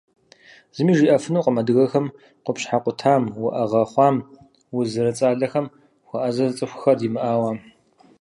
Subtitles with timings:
[0.75, 2.05] Зыми жиӏэфынукъым адыгэхэм
[2.43, 4.15] къупщхьэ къутам, уӏэгъэ хъуам,
[4.77, 5.65] уз зэрыцӏалэхэм
[6.07, 7.51] хуэӏэзэ цӏыхухэр димыӏауэ.